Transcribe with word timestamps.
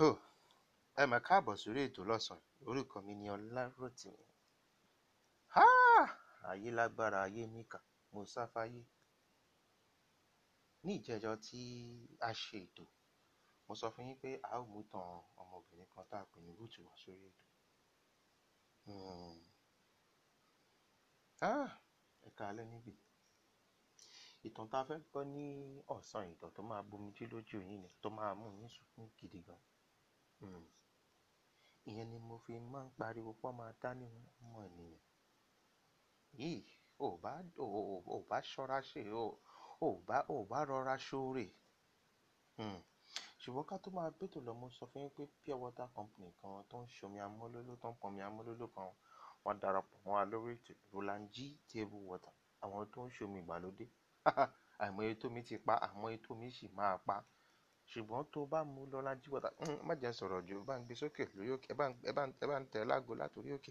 Oh, 0.00 0.16
ẹ 1.00 1.02
mà 1.10 1.18
káàbọ̀ 1.26 1.54
sórí 1.62 1.80
ètò 1.86 2.02
lọ́sàn-án 2.10 2.46
orúkọ 2.68 2.96
mi 3.06 3.12
ni 3.20 3.26
ọláròtìmí. 3.36 4.24
Háà 5.54 6.02
ayé 6.50 6.68
lágbára 6.78 7.18
ayé 7.26 7.42
níkà. 7.54 7.78
Mo 8.12 8.20
sáfáyé 8.32 8.80
ní 10.84 10.92
ìjẹjọ 10.98 11.32
tí 11.44 11.60
a 12.28 12.30
ṣe 12.42 12.58
ètò 12.66 12.84
mo 13.66 13.72
sọ 13.80 13.86
fún 13.94 14.06
yín 14.08 14.18
pé 14.22 14.30
a 14.50 14.52
ó 14.60 14.64
mú 14.72 14.80
tàn 14.92 15.06
ọmọbìnrin 15.42 15.90
kan 15.92 16.04
tá 16.10 16.16
a 16.24 16.28
pè 16.30 16.38
ní 16.44 16.50
rúùtù 16.58 16.80
wá 16.86 16.94
sórí 17.02 17.24
ètò. 17.30 17.44
Hmm. 18.84 19.36
Ẹ 22.26 22.30
káalẹ́ 22.38 22.66
níbí. 22.72 22.92
Ìtàn 24.46 24.66
tá 24.72 24.78
a 24.82 24.86
fẹ́ 24.88 24.98
gbọ́ 25.08 25.22
ní 25.34 25.44
ọ̀sán 25.94 26.24
ìtàn 26.32 26.50
tó 26.56 26.60
máa 26.70 26.82
bomijú 26.88 27.24
lójú 27.32 27.58
yín 27.68 27.80
ni 27.82 27.88
tó 28.02 28.08
máa 28.18 28.32
mú 28.40 28.46
yín 28.58 28.68
sunkún 28.74 29.08
gidi 29.18 29.40
gan. 29.48 29.60
Ìyẹn 31.90 32.06
ni 32.10 32.18
mo 32.28 32.36
fi 32.44 32.54
máa 32.72 32.84
ń 32.86 32.90
pariwo 32.98 33.32
pọ́ 33.40 33.50
máa 33.58 33.72
dá 33.82 33.90
ní 34.00 34.06
ọmọ 34.42 34.58
ènìyàn. 34.68 35.00
Yìí 36.38 36.60
ò 36.98 37.16
bá 37.22 37.32
ò 37.62 37.64
ò- 38.14 38.26
bá 38.30 38.38
ṣọ́ra 38.50 38.78
ṣe 38.90 39.00
ò 39.22 39.24
ò 39.86 39.88
bá 40.08 40.18
ò 40.34 40.36
bá 40.50 40.58
rọra 40.68 40.94
ṣoore. 41.06 41.46
Hmm. 42.58 42.80
ṣùgbọ́n 43.42 43.66
ká 43.70 43.76
tó 43.82 43.88
máa 43.96 44.10
bẹ́tò 44.18 44.38
lọ 44.46 44.52
mo 44.60 44.66
sọ 44.76 44.84
fún 44.90 45.02
yín 45.02 45.10
pé 45.16 45.22
pure 45.26 45.54
water 45.62 45.88
company 45.94 46.30
kan 46.40 46.64
tó 46.70 46.76
ń 46.82 46.86
ṣomi 46.96 47.18
amọ́lóló 47.26 47.74
tó 47.82 47.88
ń 47.90 47.96
pọnmi 48.00 48.20
amọ́lóló 48.28 48.66
kan 48.74 48.88
wọ́n 49.44 49.56
darapọ̀ 49.62 49.96
mọ́ 50.04 50.12
wa 50.18 50.24
lórí 50.30 50.54
ètò 50.58 50.72
Roland 50.92 51.24
G 51.34 51.36
table 51.68 52.02
water 52.10 52.32
àwọn 52.62 52.90
tó 52.92 53.00
ń 53.06 53.10
ṣomi 53.16 53.38
ìgbàlódé. 53.42 53.86
Àìmọye 54.82 55.14
tómi 55.20 55.40
ti 55.48 55.56
pa 55.58 55.74
àìmọye 55.86 56.16
tómi 56.24 56.50
sì 56.56 56.66
máa 56.68 56.98
pa 57.06 57.24
ṣùgbọ́n 57.92 58.24
tó 58.32 58.40
bá 58.52 58.60
G 59.22 59.30
water 59.32 59.52
mm, 59.60 59.78
má 59.86 59.94
jẹ́ 60.02 60.12
sọ̀rọ̀ 60.18 60.40
jù 60.48 60.56
bá 60.68 60.74
ń 60.78 60.84
gbé 60.86 60.94
sókè 61.00 61.22
lórí 61.36 61.50
òkè 61.56 61.68
ẹ 61.72 62.12
bá 62.48 62.56
ń 62.60 62.64
tẹ̀ 62.72 62.84
láago 62.90 63.12
látòrí 63.20 63.50
òkè. 63.56 63.70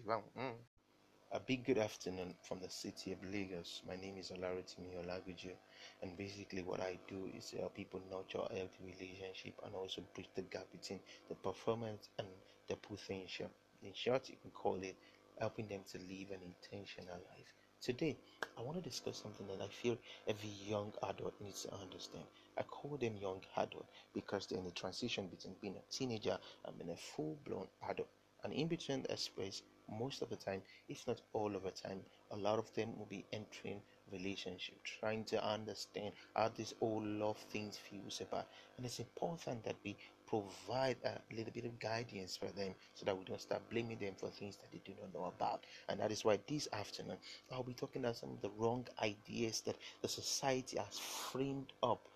A 1.30 1.38
big 1.40 1.62
good 1.66 1.76
afternoon 1.76 2.34
from 2.42 2.58
the 2.60 2.70
city 2.70 3.12
of 3.12 3.22
Lagos. 3.22 3.82
My 3.86 3.96
name 3.96 4.16
is 4.16 4.30
Olarotimi 4.30 4.96
Olagujo, 4.96 5.54
and 6.02 6.16
basically 6.16 6.62
what 6.62 6.80
I 6.80 6.98
do 7.06 7.26
is 7.36 7.50
help 7.50 7.74
people 7.74 8.00
nurture 8.10 8.46
a 8.50 8.54
healthy 8.54 8.82
relationship 8.92 9.54
and 9.64 9.74
also 9.74 10.00
bridge 10.14 10.30
the 10.34 10.42
gap 10.42 10.66
between 10.72 11.00
the 11.28 11.34
performance 11.34 12.08
and 12.18 12.28
the 12.68 12.76
potential. 12.76 13.50
In 13.82 13.92
short, 13.92 14.30
you 14.30 14.36
can 14.40 14.50
call 14.52 14.82
it 14.82 14.96
helping 15.38 15.68
them 15.68 15.82
to 15.92 15.98
live 15.98 16.30
an 16.30 16.40
intentional 16.42 17.18
life. 17.30 17.52
Today, 17.80 18.18
I 18.56 18.62
want 18.62 18.76
to 18.76 18.88
discuss 18.88 19.20
something 19.20 19.46
that 19.48 19.60
I 19.60 19.68
feel 19.68 19.98
every 20.28 20.48
young 20.48 20.92
adult 21.02 21.34
needs 21.40 21.62
to 21.62 21.74
understand. 21.74 22.26
I 22.56 22.62
call 22.62 22.96
them 22.98 23.16
young 23.16 23.42
adult 23.56 23.88
because 24.14 24.46
they're 24.46 24.58
in 24.58 24.64
the 24.64 24.70
transition 24.70 25.28
between 25.28 25.56
being 25.60 25.76
a 25.76 25.82
teenager 25.92 26.38
and 26.64 26.78
being 26.78 26.90
a 26.90 26.96
full-blown 26.96 27.68
adult. 27.88 28.10
And 28.44 28.52
in 28.52 28.68
between 28.68 29.02
that 29.08 29.18
space, 29.18 29.62
most 29.88 30.22
of 30.22 30.28
the 30.30 30.36
time, 30.36 30.62
if 30.88 31.04
not 31.06 31.20
all 31.32 31.56
of 31.56 31.64
the 31.64 31.70
time, 31.72 32.02
a 32.30 32.36
lot 32.36 32.58
of 32.60 32.72
them 32.74 32.96
will 32.96 33.06
be 33.06 33.26
entering 33.32 33.82
relationship, 34.12 34.76
trying 35.00 35.24
to 35.26 35.44
understand 35.44 36.14
how 36.36 36.48
this 36.50 36.74
whole 36.80 37.02
love 37.04 37.38
things 37.50 37.76
feels 37.76 38.20
about. 38.20 38.46
And 38.76 38.86
it's 38.86 39.00
important 39.00 39.64
that 39.64 39.76
we 39.84 39.98
provide 40.28 40.96
a 41.04 41.20
little 41.34 41.52
bit 41.52 41.64
of 41.64 41.78
guidance 41.78 42.36
for 42.36 42.46
them 42.46 42.74
so 42.94 43.04
that 43.06 43.16
we 43.18 43.24
don't 43.24 43.40
start 43.40 43.68
blaming 43.70 43.98
them 43.98 44.14
for 44.16 44.30
things 44.30 44.56
that 44.56 44.70
they 44.72 44.80
do 44.84 44.92
not 45.00 45.14
know 45.14 45.24
about. 45.26 45.64
And 45.88 46.00
that 46.00 46.12
is 46.12 46.24
why 46.24 46.38
this 46.48 46.68
afternoon 46.72 47.16
I'll 47.50 47.62
be 47.62 47.74
talking 47.74 48.02
about 48.04 48.16
some 48.16 48.30
of 48.32 48.40
the 48.42 48.50
wrong 48.50 48.86
ideas 49.02 49.62
that 49.62 49.76
the 50.02 50.08
society 50.08 50.78
has 50.78 50.98
framed 50.98 51.72
up 51.82 52.08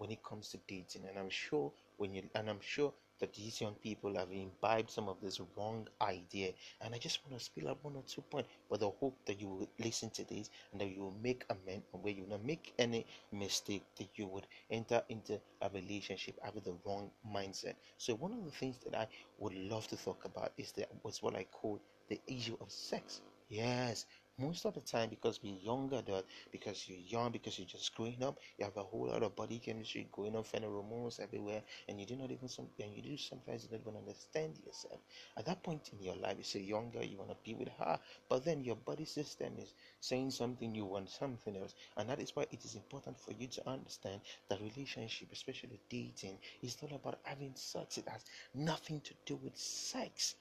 when 0.00 0.10
it 0.12 0.24
comes 0.24 0.50
to 0.50 0.58
dating. 0.68 1.06
And 1.08 1.18
I'm 1.18 1.30
sure 1.30 1.72
when 1.98 2.14
you 2.14 2.28
and 2.34 2.50
I'm 2.50 2.60
sure 2.60 2.94
that 3.20 3.34
these 3.34 3.60
young 3.60 3.74
people 3.76 4.16
have 4.16 4.32
imbibed 4.32 4.90
some 4.90 5.08
of 5.08 5.20
this 5.20 5.40
wrong 5.56 5.88
idea. 6.00 6.52
And 6.80 6.94
I 6.94 6.98
just 6.98 7.20
want 7.24 7.38
to 7.38 7.44
spill 7.44 7.68
out 7.68 7.84
one 7.84 7.96
or 7.96 8.04
two 8.08 8.22
points 8.22 8.48
with 8.70 8.80
the 8.80 8.90
hope 8.90 9.18
that 9.26 9.40
you 9.40 9.48
will 9.48 9.68
listen 9.78 10.10
to 10.10 10.24
this 10.24 10.50
and 10.72 10.80
that 10.80 10.88
you 10.88 11.02
will 11.02 11.16
make 11.22 11.44
amend 11.50 11.82
where 11.92 12.12
you 12.12 12.22
will 12.22 12.30
not 12.38 12.44
make 12.44 12.72
any 12.78 13.06
mistake 13.32 13.84
that 13.98 14.08
you 14.18 14.26
would 14.26 14.46
enter 14.70 15.02
into 15.08 15.40
a 15.60 15.70
relationship 15.70 16.38
having 16.42 16.62
the 16.64 16.76
wrong 16.84 17.10
mindset. 17.26 17.74
So 17.98 18.14
one 18.14 18.32
of 18.32 18.44
the 18.44 18.50
things 18.50 18.78
that 18.84 18.94
I 18.98 19.08
would 19.38 19.54
love 19.54 19.86
to 19.88 19.96
talk 19.96 20.24
about 20.24 20.52
is 20.56 20.72
that 20.72 20.88
was 21.02 21.22
what 21.22 21.36
I 21.36 21.44
call 21.44 21.80
the 22.08 22.20
issue 22.26 22.56
of 22.60 22.70
sex. 22.72 23.20
Yes, 23.48 24.06
most 24.40 24.64
of 24.64 24.74
the 24.74 24.80
time 24.80 25.10
because 25.10 25.40
we're 25.42 25.58
younger 25.60 25.96
adult, 25.96 26.24
because 26.50 26.88
you're 26.88 26.98
young, 26.98 27.30
because 27.30 27.58
you're 27.58 27.68
just 27.68 27.94
growing 27.94 28.22
up, 28.22 28.38
you 28.58 28.64
have 28.64 28.76
a 28.76 28.82
whole 28.82 29.08
lot 29.08 29.22
of 29.22 29.36
body 29.36 29.58
chemistry 29.58 30.08
going 30.12 30.34
on, 30.36 30.44
pheromones 30.44 31.20
everywhere, 31.20 31.62
and 31.88 32.00
you 32.00 32.06
do 32.06 32.16
not 32.16 32.30
even 32.30 32.48
some 32.48 32.68
and 32.80 32.94
you 32.94 33.02
do 33.02 33.16
sometimes 33.16 33.64
you 33.64 33.70
don't 33.70 33.80
even 33.82 33.96
understand 33.96 34.58
yourself. 34.64 35.00
At 35.36 35.46
that 35.46 35.62
point 35.62 35.90
in 35.92 36.02
your 36.02 36.16
life, 36.16 36.36
you 36.38 36.44
say 36.44 36.60
younger, 36.60 37.04
you 37.04 37.18
want 37.18 37.30
to 37.30 37.36
be 37.44 37.54
with 37.54 37.68
her, 37.78 37.98
but 38.28 38.44
then 38.44 38.64
your 38.64 38.76
body 38.76 39.04
system 39.04 39.52
is 39.58 39.74
saying 40.00 40.30
something, 40.30 40.74
you 40.74 40.84
want 40.84 41.10
something 41.10 41.56
else, 41.56 41.74
and 41.96 42.08
that 42.08 42.20
is 42.20 42.34
why 42.34 42.46
it 42.50 42.64
is 42.64 42.74
important 42.74 43.18
for 43.18 43.32
you 43.32 43.46
to 43.48 43.68
understand 43.68 44.20
that 44.48 44.60
relationship, 44.60 45.28
especially 45.32 45.80
dating, 45.88 46.38
is 46.62 46.76
not 46.82 46.92
about 46.92 47.18
having 47.22 47.52
sex. 47.54 47.98
It 47.98 48.08
has 48.08 48.24
nothing 48.54 49.00
to 49.02 49.14
do 49.26 49.36
with 49.36 49.56
sex. 49.56 50.34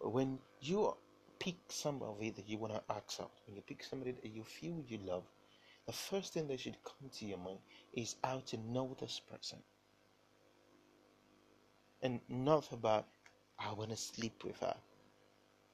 When 0.00 0.38
you 0.60 0.94
pick 1.42 1.56
somebody 1.68 2.30
that 2.30 2.48
you 2.48 2.56
want 2.56 2.72
to 2.72 2.82
ask 2.88 3.20
out, 3.20 3.32
when 3.46 3.56
you 3.56 3.62
pick 3.62 3.82
somebody 3.82 4.12
that 4.12 4.30
you 4.30 4.44
feel 4.44 4.80
you 4.86 4.98
love, 5.04 5.24
the 5.86 5.92
first 5.92 6.32
thing 6.32 6.46
that 6.46 6.60
should 6.60 6.76
come 6.84 7.10
to 7.18 7.24
your 7.24 7.38
mind 7.38 7.58
is 7.94 8.14
how 8.22 8.40
to 8.46 8.56
know 8.58 8.96
this 9.00 9.20
person. 9.28 9.58
And 12.00 12.20
not 12.28 12.70
about 12.70 13.06
I 13.58 13.72
want 13.72 13.90
to 13.90 13.96
sleep 13.96 14.44
with 14.44 14.60
her. 14.60 14.76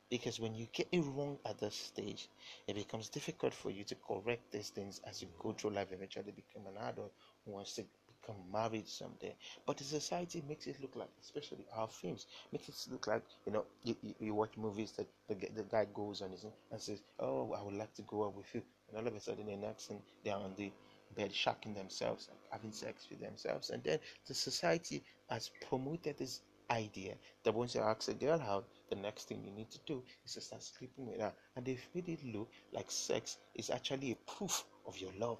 Because 0.08 0.40
when 0.40 0.54
you 0.54 0.66
get 0.72 0.88
it 0.90 1.00
wrong 1.00 1.38
at 1.44 1.58
this 1.58 1.74
stage, 1.74 2.30
it 2.66 2.74
becomes 2.74 3.10
difficult 3.10 3.52
for 3.52 3.70
you 3.70 3.84
to 3.84 3.94
correct 3.94 4.50
these 4.50 4.70
things 4.70 5.02
as 5.06 5.20
you 5.20 5.28
go 5.38 5.52
through 5.52 5.72
life, 5.72 5.88
eventually 5.92 6.32
become 6.32 6.66
an 6.66 6.82
adult 6.82 7.12
who 7.44 7.52
wants 7.52 7.74
to 7.74 7.84
become 8.28 8.52
married 8.52 8.88
someday. 8.88 9.34
But 9.66 9.78
the 9.78 9.84
society 9.84 10.42
makes 10.48 10.66
it 10.66 10.80
look 10.80 10.96
like, 10.96 11.08
especially 11.22 11.64
our 11.76 11.88
films, 11.88 12.26
makes 12.52 12.68
it 12.68 12.76
look 12.92 13.06
like, 13.06 13.22
you 13.46 13.52
know, 13.52 13.64
you, 13.82 13.96
you, 14.02 14.14
you 14.20 14.34
watch 14.34 14.56
movies 14.56 14.92
that 14.92 15.06
the, 15.28 15.34
the 15.54 15.64
guy 15.64 15.86
goes 15.94 16.22
on 16.22 16.30
and 16.70 16.80
says, 16.80 17.02
Oh, 17.18 17.52
I 17.52 17.62
would 17.62 17.74
like 17.74 17.94
to 17.94 18.02
go 18.02 18.24
out 18.26 18.36
with 18.36 18.54
you. 18.54 18.62
And 18.88 18.98
all 18.98 19.06
of 19.06 19.14
a 19.14 19.20
sudden, 19.20 19.46
the 19.46 19.56
next 19.56 19.86
thing, 19.86 20.02
they're 20.24 20.34
on 20.36 20.54
the 20.56 20.72
bed 21.16 21.34
shocking 21.34 21.74
themselves, 21.74 22.28
like 22.30 22.40
having 22.50 22.72
sex 22.72 23.06
with 23.10 23.20
themselves. 23.20 23.70
And 23.70 23.82
then 23.82 23.98
the 24.26 24.34
society 24.34 25.02
has 25.30 25.50
promoted 25.68 26.18
this 26.18 26.40
idea 26.70 27.14
that 27.44 27.54
once 27.54 27.74
you 27.74 27.80
ask 27.80 28.08
a 28.08 28.14
girl 28.14 28.40
out, 28.40 28.68
the 28.90 28.96
next 28.96 29.28
thing 29.28 29.42
you 29.44 29.52
need 29.52 29.70
to 29.70 29.78
do 29.86 30.02
is 30.24 30.34
to 30.34 30.40
start 30.40 30.62
sleeping 30.62 31.06
with 31.06 31.20
her. 31.20 31.32
And 31.56 31.64
they've 31.64 31.88
made 31.94 32.08
it 32.08 32.24
look 32.24 32.50
like 32.72 32.90
sex 32.90 33.38
is 33.54 33.70
actually 33.70 34.12
a 34.12 34.30
proof 34.32 34.64
of 34.86 34.98
your 34.98 35.12
love. 35.18 35.38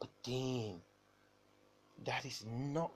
But 0.00 0.10
then, 0.24 0.82
that 2.04 2.24
is 2.24 2.44
not 2.46 2.92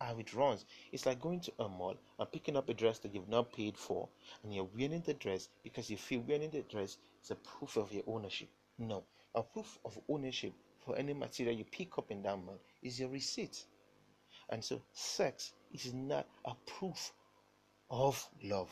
how 0.00 0.18
it 0.18 0.34
runs. 0.34 0.64
It's 0.90 1.06
like 1.06 1.20
going 1.20 1.40
to 1.40 1.52
a 1.60 1.68
mall 1.68 1.96
and 2.18 2.32
picking 2.32 2.56
up 2.56 2.68
a 2.68 2.74
dress 2.74 2.98
that 3.00 3.14
you've 3.14 3.28
not 3.28 3.52
paid 3.52 3.76
for, 3.78 4.08
and 4.42 4.54
you're 4.54 4.68
wearing 4.76 5.02
the 5.06 5.14
dress 5.14 5.48
because 5.62 5.88
you 5.90 5.96
feel 5.96 6.20
wearing 6.20 6.50
the 6.50 6.62
dress 6.62 6.98
is 7.22 7.30
a 7.30 7.36
proof 7.36 7.76
of 7.76 7.92
your 7.92 8.04
ownership. 8.06 8.48
No, 8.78 9.04
a 9.34 9.42
proof 9.42 9.78
of 9.84 9.98
ownership 10.08 10.52
for 10.84 10.96
any 10.96 11.12
material 11.14 11.56
you 11.56 11.64
pick 11.64 11.96
up 11.98 12.10
in 12.10 12.22
that 12.22 12.36
mall 12.36 12.58
is 12.82 12.98
your 12.98 13.08
receipt. 13.10 13.64
And 14.50 14.62
so, 14.64 14.82
sex 14.92 15.52
is 15.72 15.94
not 15.94 16.26
a 16.44 16.54
proof 16.66 17.12
of 17.90 18.28
love. 18.42 18.70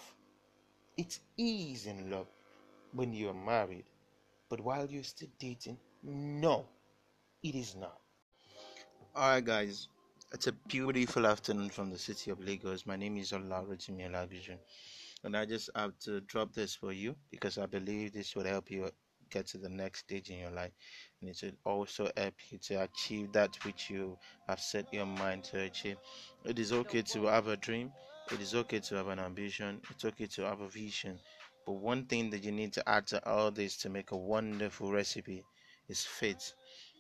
It 0.96 1.18
is 1.38 1.86
in 1.86 2.10
love 2.10 2.26
when 2.92 3.12
you're 3.12 3.34
married, 3.34 3.84
but 4.48 4.60
while 4.60 4.86
you're 4.90 5.04
still 5.04 5.28
dating, 5.38 5.78
no, 6.02 6.66
it 7.42 7.54
is 7.54 7.76
not. 7.76 7.99
Alright, 9.16 9.44
guys, 9.44 9.88
it's 10.32 10.46
a 10.46 10.52
beautiful 10.52 11.26
afternoon 11.26 11.68
from 11.68 11.90
the 11.90 11.98
city 11.98 12.30
of 12.30 12.38
Lagos. 12.38 12.86
My 12.86 12.94
name 12.94 13.16
is 13.16 13.32
Olarotimi 13.32 14.08
Olagujo, 14.08 14.56
and 15.24 15.36
I 15.36 15.46
just 15.46 15.68
have 15.74 15.98
to 16.04 16.20
drop 16.20 16.54
this 16.54 16.76
for 16.76 16.92
you 16.92 17.16
because 17.28 17.58
I 17.58 17.66
believe 17.66 18.12
this 18.12 18.36
will 18.36 18.44
help 18.44 18.70
you 18.70 18.88
get 19.28 19.48
to 19.48 19.58
the 19.58 19.68
next 19.68 20.00
stage 20.00 20.30
in 20.30 20.38
your 20.38 20.52
life, 20.52 20.70
and 21.20 21.28
it 21.28 21.42
will 21.42 21.72
also 21.72 22.08
help 22.16 22.34
you 22.50 22.58
to 22.58 22.82
achieve 22.84 23.32
that 23.32 23.56
which 23.64 23.90
you 23.90 24.16
have 24.46 24.60
set 24.60 24.86
your 24.94 25.06
mind 25.06 25.42
to 25.44 25.60
achieve. 25.62 25.96
It 26.44 26.60
is 26.60 26.72
okay 26.72 27.02
to 27.02 27.24
have 27.24 27.48
a 27.48 27.56
dream. 27.56 27.90
It 28.30 28.40
is 28.40 28.54
okay 28.54 28.78
to 28.78 28.94
have 28.94 29.08
an 29.08 29.18
ambition. 29.18 29.80
It's 29.90 30.04
okay 30.04 30.26
to 30.26 30.42
have 30.42 30.60
a 30.60 30.68
vision. 30.68 31.18
But 31.66 31.72
one 31.72 32.04
thing 32.06 32.30
that 32.30 32.44
you 32.44 32.52
need 32.52 32.72
to 32.74 32.88
add 32.88 33.08
to 33.08 33.28
all 33.28 33.50
this 33.50 33.76
to 33.78 33.88
make 33.88 34.12
a 34.12 34.16
wonderful 34.16 34.92
recipe 34.92 35.44
is 35.88 36.04
faith. 36.04 36.52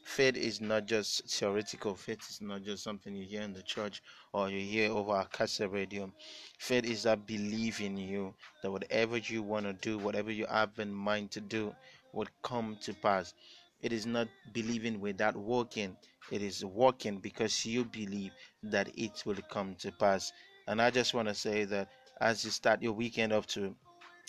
Faith 0.02 0.36
is 0.36 0.60
not 0.60 0.86
just 0.86 1.28
theoretical, 1.28 1.94
faith 1.94 2.20
is 2.28 2.40
not 2.40 2.62
just 2.62 2.82
something 2.82 3.14
you 3.14 3.24
hear 3.24 3.42
in 3.42 3.52
the 3.52 3.62
church 3.62 4.02
or 4.32 4.48
you 4.48 4.60
hear 4.60 4.90
over 4.90 5.16
a 5.16 5.24
cassette 5.26 5.70
radio. 5.70 6.12
Faith 6.58 6.84
is 6.84 7.04
that 7.04 7.26
belief 7.26 7.80
in 7.80 7.96
you 7.96 8.34
that 8.62 8.70
whatever 8.70 9.18
you 9.18 9.42
want 9.42 9.66
to 9.66 9.72
do, 9.72 9.98
whatever 9.98 10.32
you 10.32 10.46
have 10.46 10.78
in 10.78 10.92
mind 10.92 11.30
to 11.30 11.40
do, 11.40 11.74
would 12.12 12.28
come 12.42 12.76
to 12.82 12.92
pass. 12.94 13.34
It 13.82 13.92
is 13.92 14.06
not 14.06 14.28
believing 14.52 15.00
without 15.00 15.36
working, 15.36 15.96
it 16.30 16.42
is 16.42 16.64
working 16.64 17.18
because 17.18 17.64
you 17.64 17.84
believe 17.84 18.32
that 18.62 18.90
it 18.96 19.22
will 19.24 19.38
come 19.50 19.74
to 19.76 19.92
pass. 19.92 20.32
And 20.66 20.82
I 20.82 20.90
just 20.90 21.14
want 21.14 21.28
to 21.28 21.34
say 21.34 21.64
that 21.64 21.88
as 22.20 22.44
you 22.44 22.50
start 22.50 22.82
your 22.82 22.92
weekend 22.92 23.32
up 23.32 23.46
to, 23.46 23.74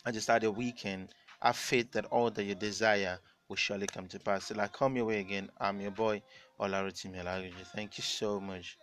as 0.06 0.16
you 0.16 0.22
start 0.22 0.44
your 0.44 0.52
weekend, 0.52 1.10
have 1.42 1.58
faith 1.58 1.92
that 1.94 2.06
all 2.06 2.30
that 2.32 2.44
you 2.44 2.56
desire 2.56 3.20
will 3.52 3.58
surely 3.58 3.86
come 3.86 4.08
to 4.08 4.18
pass. 4.18 4.48
Till 4.48 4.62
I 4.62 4.70
come 4.70 4.96
your 4.96 5.06
way 5.06 5.20
again, 5.20 5.50
I'm 5.60 5.82
your 5.82 5.92
boy, 5.92 6.22
Olarotimi 6.58 7.22
Thank 7.76 7.98
you 7.98 8.04
so 8.04 8.40
much. 8.40 8.78